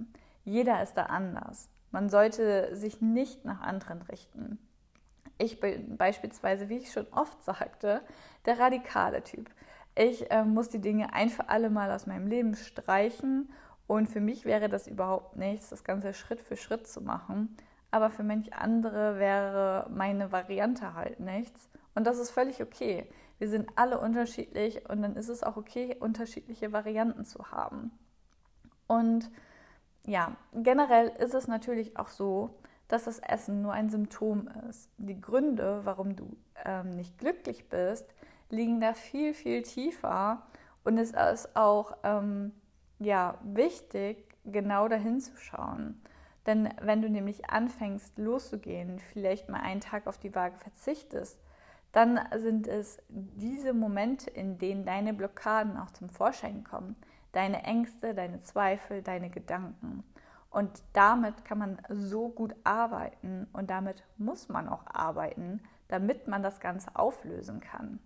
Jeder 0.44 0.82
ist 0.82 0.98
da 0.98 1.04
anders. 1.04 1.70
Man 1.92 2.10
sollte 2.10 2.76
sich 2.76 3.00
nicht 3.00 3.46
nach 3.46 3.62
anderen 3.62 4.02
richten. 4.02 4.58
Ich 5.40 5.58
bin 5.58 5.96
beispielsweise, 5.96 6.68
wie 6.68 6.76
ich 6.76 6.92
schon 6.92 7.06
oft 7.12 7.42
sagte, 7.42 8.02
der 8.44 8.58
radikale 8.58 9.22
Typ. 9.22 9.48
Ich 9.94 10.30
äh, 10.30 10.44
muss 10.44 10.68
die 10.68 10.80
Dinge 10.80 11.14
ein 11.14 11.30
für 11.30 11.48
alle 11.48 11.70
Mal 11.70 11.90
aus 11.90 12.06
meinem 12.06 12.26
Leben 12.26 12.54
streichen 12.54 13.50
und 13.86 14.08
für 14.08 14.20
mich 14.20 14.44
wäre 14.44 14.68
das 14.68 14.86
überhaupt 14.86 15.36
nichts, 15.36 15.70
das 15.70 15.82
Ganze 15.82 16.12
Schritt 16.12 16.42
für 16.42 16.56
Schritt 16.56 16.86
zu 16.86 17.00
machen. 17.00 17.56
Aber 17.90 18.10
für 18.10 18.22
manche 18.22 18.52
andere 18.52 19.18
wäre 19.18 19.88
meine 19.90 20.30
Variante 20.30 20.92
halt 20.94 21.20
nichts. 21.20 21.70
Und 21.94 22.06
das 22.06 22.18
ist 22.18 22.30
völlig 22.30 22.62
okay. 22.62 23.10
Wir 23.38 23.48
sind 23.48 23.70
alle 23.76 23.98
unterschiedlich 23.98 24.88
und 24.90 25.00
dann 25.00 25.16
ist 25.16 25.30
es 25.30 25.42
auch 25.42 25.56
okay, 25.56 25.96
unterschiedliche 25.98 26.70
Varianten 26.72 27.24
zu 27.24 27.50
haben. 27.50 27.90
Und 28.86 29.30
ja, 30.04 30.36
generell 30.52 31.08
ist 31.18 31.34
es 31.34 31.48
natürlich 31.48 31.96
auch 31.96 32.08
so, 32.08 32.59
dass 32.90 33.04
das 33.04 33.20
Essen 33.20 33.62
nur 33.62 33.72
ein 33.72 33.88
Symptom 33.88 34.48
ist. 34.68 34.90
Die 34.98 35.20
Gründe, 35.20 35.80
warum 35.84 36.16
du 36.16 36.36
ähm, 36.64 36.90
nicht 36.90 37.18
glücklich 37.18 37.68
bist, 37.68 38.06
liegen 38.48 38.80
da 38.80 38.94
viel, 38.94 39.32
viel 39.32 39.62
tiefer. 39.62 40.42
Und 40.82 40.98
es 40.98 41.12
ist 41.12 41.56
auch 41.56 41.96
ähm, 42.02 42.52
ja, 42.98 43.38
wichtig, 43.42 44.34
genau 44.44 44.88
dahin 44.88 45.20
zu 45.20 45.36
schauen. 45.36 46.02
Denn 46.46 46.68
wenn 46.80 47.02
du 47.02 47.08
nämlich 47.08 47.48
anfängst 47.50 48.18
loszugehen, 48.18 48.98
vielleicht 48.98 49.48
mal 49.48 49.60
einen 49.60 49.80
Tag 49.80 50.06
auf 50.06 50.18
die 50.18 50.34
Waage 50.34 50.58
verzichtest, 50.58 51.38
dann 51.92 52.20
sind 52.36 52.66
es 52.66 52.98
diese 53.08 53.72
Momente, 53.72 54.30
in 54.30 54.58
denen 54.58 54.84
deine 54.84 55.12
Blockaden 55.12 55.76
auch 55.76 55.90
zum 55.90 56.08
Vorschein 56.08 56.64
kommen. 56.64 56.96
Deine 57.32 57.62
Ängste, 57.64 58.14
deine 58.14 58.40
Zweifel, 58.40 59.02
deine 59.02 59.30
Gedanken. 59.30 60.02
Und 60.50 60.82
damit 60.92 61.44
kann 61.44 61.58
man 61.58 61.78
so 61.88 62.28
gut 62.28 62.54
arbeiten 62.64 63.46
und 63.52 63.70
damit 63.70 64.04
muss 64.18 64.48
man 64.48 64.68
auch 64.68 64.84
arbeiten, 64.86 65.62
damit 65.88 66.26
man 66.26 66.42
das 66.42 66.58
Ganze 66.58 66.96
auflösen 66.96 67.60
kann. 67.60 68.00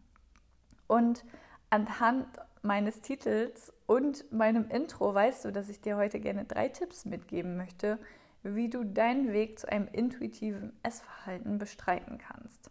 Und 0.87 1.25
anhand 1.71 2.27
meines 2.63 3.01
Titels 3.01 3.73
und 3.87 4.31
meinem 4.31 4.69
Intro 4.69 5.15
weißt 5.15 5.45
du, 5.45 5.53
dass 5.53 5.69
ich 5.69 5.81
dir 5.81 5.97
heute 5.97 6.21
gerne 6.21 6.45
drei 6.45 6.69
Tipps 6.69 7.07
mitgeben 7.07 7.57
möchte, 7.57 7.99
wie 8.43 8.69
du 8.69 8.85
deinen 8.85 9.33
Weg 9.33 9.59
zu 9.59 9.71
einem 9.71 9.89
intuitiven 9.91 10.73
Essverhalten 10.83 11.59
bestreiten 11.59 12.19
kannst. 12.19 12.71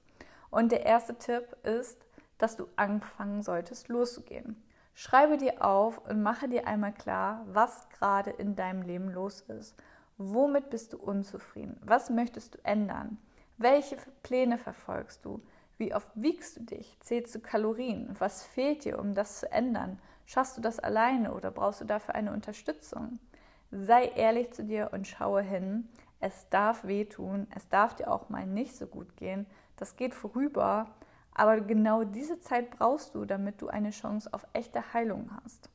Und 0.51 0.71
der 0.71 0.85
erste 0.85 1.17
Tipp 1.17 1.55
ist, 1.63 2.05
dass 2.37 2.55
du 2.55 2.67
anfangen 2.75 3.41
solltest 3.41 3.87
loszugehen. 3.87 4.61
Schreibe 4.95 5.37
dir 5.37 5.65
auf 5.65 5.97
und 6.07 6.21
mache 6.21 6.47
dir 6.47 6.67
einmal 6.67 6.93
klar, 6.93 7.43
was 7.47 7.89
gerade 7.89 8.29
in 8.29 8.55
deinem 8.55 8.83
Leben 8.83 9.09
los 9.09 9.41
ist. 9.41 9.75
Womit 10.17 10.69
bist 10.69 10.93
du 10.93 10.97
unzufrieden? 10.97 11.79
Was 11.83 12.09
möchtest 12.11 12.55
du 12.55 12.59
ändern? 12.63 13.17
Welche 13.57 13.97
Pläne 14.21 14.57
verfolgst 14.57 15.25
du? 15.25 15.41
Wie 15.77 15.95
oft 15.95 16.09
wiegst 16.13 16.57
du 16.57 16.61
dich? 16.61 16.97
Zählst 16.99 17.33
du 17.33 17.39
Kalorien? 17.39 18.15
Was 18.19 18.43
fehlt 18.43 18.85
dir, 18.85 18.99
um 18.99 19.15
das 19.15 19.39
zu 19.39 19.51
ändern? 19.51 19.99
Schaffst 20.25 20.57
du 20.57 20.61
das 20.61 20.79
alleine 20.79 21.33
oder 21.33 21.49
brauchst 21.49 21.81
du 21.81 21.85
dafür 21.85 22.13
eine 22.13 22.31
Unterstützung? 22.31 23.19
Sei 23.71 24.05
ehrlich 24.05 24.51
zu 24.51 24.63
dir 24.63 24.91
und 24.93 25.07
schaue 25.07 25.41
hin. 25.41 25.89
Es 26.19 26.47
darf 26.49 26.85
wehtun, 26.85 27.47
es 27.55 27.67
darf 27.67 27.95
dir 27.95 28.11
auch 28.11 28.29
mal 28.29 28.45
nicht 28.45 28.75
so 28.75 28.85
gut 28.85 29.17
gehen. 29.17 29.47
Das 29.75 29.95
geht 29.95 30.13
vorüber, 30.13 30.91
aber 31.35 31.61
genau 31.61 32.03
diese 32.03 32.39
Zeit 32.39 32.71
brauchst 32.71 33.15
du, 33.15 33.25
damit 33.25 33.61
du 33.61 33.67
eine 33.67 33.91
Chance 33.91 34.29
auf 34.31 34.45
echte 34.53 34.93
Heilung 34.93 35.31
hast. 35.43 35.69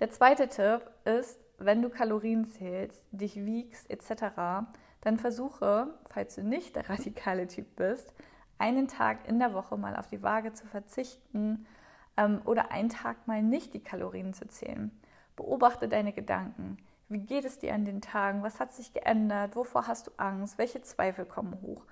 Der 0.00 0.10
zweite 0.10 0.48
Tipp 0.48 0.90
ist, 1.04 1.38
wenn 1.58 1.82
du 1.82 1.90
Kalorien 1.90 2.44
zählst, 2.44 3.04
dich 3.12 3.36
wiegst 3.36 3.90
etc., 3.90 4.66
dann 5.02 5.18
versuche, 5.18 5.94
falls 6.10 6.36
du 6.36 6.42
nicht 6.42 6.76
der 6.76 6.88
radikale 6.88 7.46
Typ 7.46 7.76
bist, 7.76 8.12
einen 8.58 8.88
Tag 8.88 9.28
in 9.28 9.38
der 9.38 9.54
Woche 9.54 9.76
mal 9.76 9.96
auf 9.96 10.06
die 10.06 10.22
Waage 10.22 10.52
zu 10.52 10.66
verzichten 10.66 11.66
ähm, 12.16 12.40
oder 12.44 12.70
einen 12.70 12.88
Tag 12.88 13.26
mal 13.26 13.42
nicht 13.42 13.74
die 13.74 13.82
Kalorien 13.82 14.34
zu 14.34 14.46
zählen. 14.46 14.90
Beobachte 15.34 15.88
deine 15.88 16.12
Gedanken. 16.12 16.78
Wie 17.08 17.24
geht 17.26 17.44
es 17.44 17.58
dir 17.58 17.74
an 17.74 17.84
den 17.84 18.00
Tagen? 18.00 18.42
Was 18.42 18.60
hat 18.60 18.72
sich 18.72 18.92
geändert? 18.92 19.56
Wovor 19.56 19.88
hast 19.88 20.06
du 20.06 20.12
Angst? 20.16 20.58
Welche 20.58 20.82
Zweifel 20.82 21.24
kommen 21.24 21.60
hoch? 21.60 21.84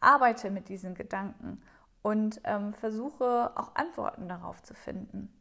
Arbeite 0.00 0.50
mit 0.50 0.68
diesen 0.68 0.94
Gedanken 0.94 1.62
und 2.02 2.40
ähm, 2.44 2.74
versuche 2.74 3.52
auch 3.56 3.74
Antworten 3.74 4.28
darauf 4.28 4.62
zu 4.62 4.74
finden. 4.74 5.32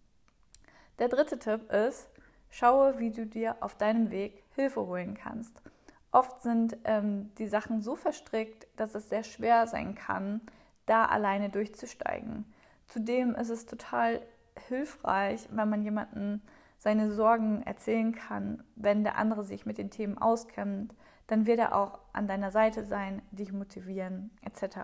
Der 0.99 1.09
dritte 1.09 1.37
Tipp 1.37 1.71
ist, 1.71 2.09
schaue, 2.49 2.99
wie 2.99 3.11
du 3.11 3.25
dir 3.25 3.57
auf 3.61 3.75
deinem 3.75 4.09
Weg 4.11 4.43
Hilfe 4.55 4.85
holen 4.85 5.15
kannst. 5.15 5.61
Oft 6.11 6.41
sind 6.41 6.77
ähm, 6.85 7.31
die 7.37 7.47
Sachen 7.47 7.81
so 7.81 7.95
verstrickt, 7.95 8.67
dass 8.75 8.95
es 8.95 9.09
sehr 9.09 9.23
schwer 9.23 9.67
sein 9.67 9.93
kann, 9.93 10.41
da 10.85 11.05
alleine 11.05 11.49
durchzusteigen. 11.49 12.45
Zudem 12.87 13.35
ist 13.35 13.49
es 13.49 13.65
total 13.65 14.21
hilfreich, 14.67 15.47
wenn 15.51 15.69
man 15.69 15.83
jemanden 15.83 16.41
seine 16.79 17.11
Sorgen 17.11 17.63
erzählen 17.63 18.13
kann, 18.13 18.63
wenn 18.75 19.03
der 19.03 19.17
andere 19.17 19.43
sich 19.43 19.65
mit 19.65 19.77
den 19.77 19.89
Themen 19.89 20.17
auskennt, 20.17 20.95
dann 21.27 21.45
wird 21.45 21.59
er 21.59 21.75
auch 21.75 21.99
an 22.13 22.27
deiner 22.27 22.51
Seite 22.51 22.85
sein, 22.85 23.21
dich 23.31 23.51
motivieren 23.51 24.31
etc. 24.41 24.77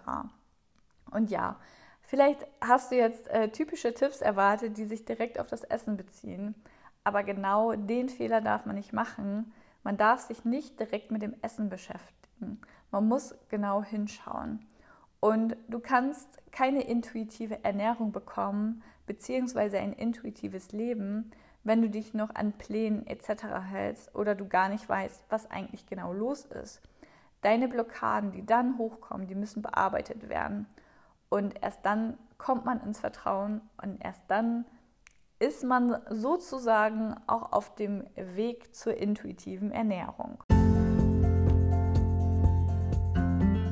Und 1.13 1.29
ja, 1.29 1.59
vielleicht 2.01 2.45
hast 2.61 2.91
du 2.91 2.95
jetzt 2.95 3.27
äh, 3.29 3.49
typische 3.49 3.93
Tipps 3.93 4.21
erwartet, 4.21 4.77
die 4.77 4.85
sich 4.85 5.05
direkt 5.05 5.39
auf 5.39 5.47
das 5.47 5.63
Essen 5.63 5.97
beziehen. 5.97 6.55
Aber 7.03 7.23
genau 7.23 7.73
den 7.73 8.09
Fehler 8.09 8.41
darf 8.41 8.65
man 8.65 8.75
nicht 8.75 8.93
machen. 8.93 9.53
Man 9.83 9.97
darf 9.97 10.21
sich 10.21 10.45
nicht 10.45 10.79
direkt 10.79 11.11
mit 11.11 11.21
dem 11.21 11.35
Essen 11.41 11.69
beschäftigen. 11.69 12.61
Man 12.91 13.07
muss 13.07 13.35
genau 13.49 13.83
hinschauen. 13.83 14.65
Und 15.19 15.55
du 15.67 15.79
kannst 15.79 16.27
keine 16.51 16.81
intuitive 16.83 17.63
Ernährung 17.63 18.11
bekommen, 18.11 18.83
beziehungsweise 19.05 19.79
ein 19.79 19.93
intuitives 19.93 20.71
Leben, 20.71 21.31
wenn 21.63 21.81
du 21.81 21.89
dich 21.89 22.13
noch 22.13 22.35
an 22.35 22.53
Plänen 22.53 23.07
etc. 23.07 23.45
hältst 23.69 24.13
oder 24.15 24.35
du 24.35 24.47
gar 24.47 24.69
nicht 24.69 24.87
weißt, 24.87 25.25
was 25.29 25.49
eigentlich 25.49 25.85
genau 25.85 26.11
los 26.13 26.45
ist. 26.45 26.81
deine 27.41 27.67
Blockaden, 27.67 28.31
die 28.31 28.45
dann 28.45 28.77
hochkommen, 28.77 29.27
die 29.27 29.35
müssen 29.35 29.61
bearbeitet 29.61 30.29
werden. 30.29 30.65
Und 31.33 31.55
erst 31.63 31.83
dann 31.83 32.19
kommt 32.37 32.63
man 32.63 32.79
ins 32.81 32.99
Vertrauen 32.99 33.61
und 33.81 33.97
erst 34.05 34.21
dann 34.27 34.65
ist 35.39 35.63
man 35.63 35.97
sozusagen 36.11 37.15
auch 37.25 37.53
auf 37.53 37.73
dem 37.73 38.03
Weg 38.15 38.75
zur 38.75 38.95
intuitiven 38.95 39.71
Ernährung. 39.71 40.43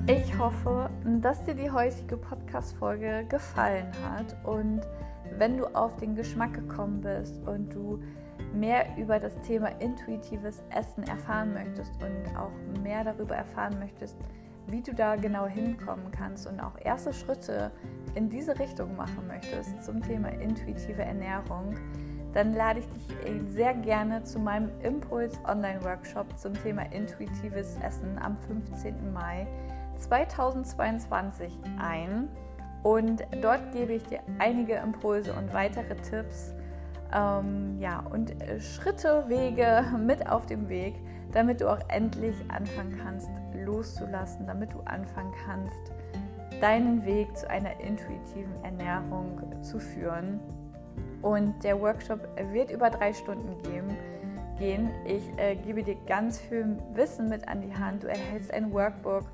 Ich 0.07 0.39
hoffe, 0.39 0.89
dass 1.21 1.43
dir 1.43 1.53
die 1.53 1.69
heutige 1.69 2.17
Podcast-Folge 2.17 3.27
gefallen 3.29 3.91
hat 4.09 4.35
und 4.43 4.81
wenn 5.37 5.55
du 5.55 5.67
auf 5.67 5.95
den 5.97 6.15
Geschmack 6.15 6.55
gekommen 6.55 7.01
bist 7.01 7.47
und 7.47 7.71
du 7.75 8.01
mehr 8.55 8.87
über 8.97 9.19
das 9.19 9.39
Thema 9.41 9.67
intuitives 9.79 10.63
Essen 10.71 11.03
erfahren 11.03 11.53
möchtest 11.53 11.91
und 12.01 12.35
auch 12.35 12.81
mehr 12.81 13.03
darüber 13.03 13.35
erfahren 13.35 13.77
möchtest, 13.77 14.17
wie 14.67 14.81
du 14.81 14.93
da 14.93 15.15
genau 15.15 15.45
hinkommen 15.47 16.11
kannst 16.11 16.47
und 16.47 16.59
auch 16.59 16.77
erste 16.83 17.13
Schritte 17.13 17.71
in 18.15 18.29
diese 18.29 18.57
Richtung 18.59 18.95
machen 18.95 19.27
möchtest 19.27 19.83
zum 19.83 20.01
Thema 20.01 20.29
intuitive 20.29 21.01
Ernährung, 21.01 21.75
dann 22.33 22.53
lade 22.53 22.79
ich 22.79 22.87
dich 22.87 23.07
sehr 23.47 23.73
gerne 23.73 24.23
zu 24.23 24.39
meinem 24.39 24.69
Impuls 24.81 25.37
Online 25.45 25.83
Workshop 25.83 26.37
zum 26.37 26.53
Thema 26.53 26.83
intuitives 26.91 27.77
Essen 27.83 28.17
am 28.19 28.37
15. 28.47 29.11
Mai 29.11 29.47
2022 29.97 31.59
ein. 31.79 32.29
Und 32.83 33.23
dort 33.41 33.71
gebe 33.73 33.93
ich 33.93 34.03
dir 34.03 34.21
einige 34.39 34.75
Impulse 34.75 35.33
und 35.33 35.53
weitere 35.53 35.95
Tipps 35.95 36.53
ähm, 37.13 37.77
ja, 37.79 37.99
und 38.11 38.41
äh, 38.41 38.59
Schritte, 38.59 39.25
Wege 39.27 39.83
mit 40.05 40.27
auf 40.29 40.45
dem 40.45 40.69
Weg, 40.69 40.95
damit 41.31 41.61
du 41.61 41.71
auch 41.71 41.79
endlich 41.89 42.35
anfangen 42.49 42.99
kannst, 43.03 43.29
loszulassen, 43.65 44.47
damit 44.47 44.73
du 44.73 44.79
anfangen 44.81 45.33
kannst, 45.45 45.91
deinen 46.59 47.05
Weg 47.05 47.35
zu 47.35 47.49
einer 47.49 47.79
intuitiven 47.79 48.63
Ernährung 48.63 49.41
zu 49.61 49.79
führen. 49.79 50.39
Und 51.21 51.63
der 51.63 51.79
Workshop 51.79 52.27
wird 52.51 52.71
über 52.71 52.89
drei 52.89 53.13
Stunden 53.13 53.61
geben, 53.63 53.97
gehen. 54.57 54.89
Ich 55.05 55.23
äh, 55.37 55.55
gebe 55.55 55.83
dir 55.83 55.95
ganz 56.07 56.39
viel 56.39 56.77
Wissen 56.93 57.29
mit 57.29 57.47
an 57.47 57.61
die 57.61 57.73
Hand. 57.73 58.03
Du 58.03 58.07
erhältst 58.07 58.53
ein 58.53 58.71
Workbook 58.71 59.25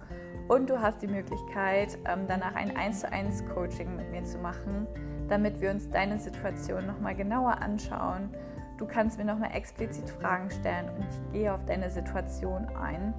und 0.47 0.69
du 0.69 0.81
hast 0.81 1.01
die 1.01 1.07
Möglichkeit, 1.07 1.97
ähm, 2.05 2.21
danach 2.27 2.55
ein 2.55 2.75
1 2.75 3.01
zu 3.01 3.11
1 3.11 3.45
Coaching 3.53 3.95
mit 3.95 4.11
mir 4.11 4.23
zu 4.23 4.37
machen, 4.37 4.87
damit 5.27 5.59
wir 5.59 5.71
uns 5.71 5.89
deine 5.89 6.19
Situation 6.19 6.85
nochmal 6.85 7.15
genauer 7.15 7.61
anschauen. 7.61 8.29
Du 8.77 8.85
kannst 8.85 9.17
mir 9.17 9.25
nochmal 9.25 9.51
explizit 9.53 10.09
Fragen 10.09 10.49
stellen 10.51 10.89
und 10.95 11.05
ich 11.09 11.33
gehe 11.33 11.53
auf 11.53 11.65
deine 11.65 11.89
Situation 11.89 12.67
ein. 12.81 13.13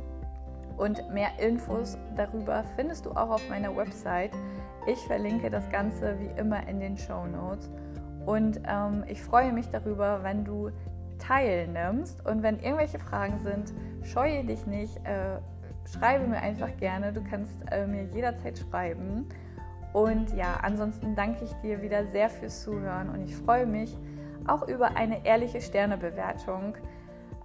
Und 0.76 1.12
mehr 1.12 1.30
Infos 1.40 1.98
darüber 2.16 2.64
findest 2.76 3.04
du 3.04 3.10
auch 3.10 3.30
auf 3.30 3.48
meiner 3.50 3.76
Website. 3.76 4.30
Ich 4.86 5.00
verlinke 5.00 5.50
das 5.50 5.68
Ganze 5.70 6.16
wie 6.20 6.40
immer 6.40 6.66
in 6.68 6.78
den 6.78 6.96
Show 6.96 7.26
Notes. 7.26 7.68
Und 8.24 8.60
ähm, 8.68 9.04
ich 9.08 9.20
freue 9.20 9.52
mich 9.52 9.68
darüber, 9.70 10.22
wenn 10.22 10.44
du 10.44 10.70
teilnimmst. 11.18 12.24
Und 12.24 12.42
wenn 12.42 12.60
irgendwelche 12.60 13.00
Fragen 13.00 13.38
sind, 13.40 13.74
scheue 14.04 14.44
dich 14.44 14.66
nicht. 14.66 14.96
Äh, 15.04 15.40
schreibe 15.92 16.26
mir 16.26 16.38
einfach 16.38 16.76
gerne. 16.78 17.12
Du 17.12 17.22
kannst 17.22 17.56
äh, 17.70 17.86
mir 17.86 18.04
jederzeit 18.04 18.58
schreiben. 18.58 19.26
Und 19.92 20.34
ja, 20.36 20.58
ansonsten 20.62 21.14
danke 21.14 21.44
ich 21.44 21.52
dir 21.54 21.80
wieder 21.82 22.06
sehr 22.06 22.28
fürs 22.28 22.62
Zuhören 22.62 23.08
und 23.08 23.22
ich 23.22 23.34
freue 23.34 23.66
mich 23.66 23.96
auch 24.46 24.68
über 24.68 24.96
eine 24.96 25.24
ehrliche 25.24 25.60
Sternebewertung. 25.60 26.74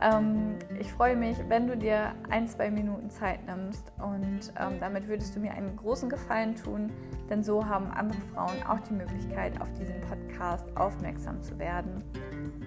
Ähm, 0.02 0.58
ich 0.80 0.92
freue 0.92 1.16
mich, 1.16 1.38
wenn 1.48 1.68
du 1.68 1.78
dir 1.78 2.14
ein, 2.30 2.48
zwei 2.48 2.70
Minuten 2.70 3.10
Zeit 3.10 3.46
nimmst 3.46 3.92
und 3.98 4.54
ähm, 4.60 4.80
damit 4.80 5.08
würdest 5.08 5.36
du 5.36 5.40
mir 5.40 5.54
einen 5.54 5.76
großen 5.78 6.10
Gefallen 6.10 6.56
tun, 6.56 6.92
denn 7.30 7.44
so 7.44 7.66
haben 7.66 7.90
andere 7.92 8.20
Frauen 8.34 8.62
auch 8.68 8.80
die 8.82 8.94
Möglichkeit, 8.94 9.60
auf 9.62 9.72
diesen 9.80 10.00
Podcast 10.02 10.66
aufmerksam 10.76 11.42
zu 11.42 11.58
werden. 11.58 12.04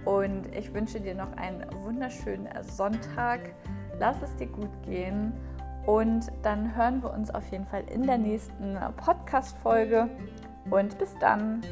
Und 0.07 0.55
ich 0.57 0.72
wünsche 0.72 1.00
dir 1.00 1.14
noch 1.14 1.33
einen 1.37 1.66
wunderschönen 1.85 2.48
Sonntag. 2.62 3.40
Lass 3.98 4.22
es 4.22 4.35
dir 4.37 4.46
gut 4.46 4.70
gehen 4.85 5.33
und 5.87 6.27
dann 6.42 6.77
hören 6.77 7.03
wir 7.03 7.12
uns 7.12 7.31
auf 7.31 7.51
jeden 7.51 7.66
Fall 7.66 7.85
in 7.92 8.07
der 8.07 8.18
nächsten 8.18 8.77
Podcast-Folge. 8.96 10.09
Und 10.70 10.99
bis 10.99 11.14
dann. 11.20 11.62